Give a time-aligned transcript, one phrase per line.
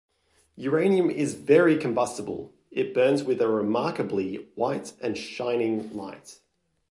[0.55, 6.39] Uranium is very combustible; it burns with a remarkably white and shining light.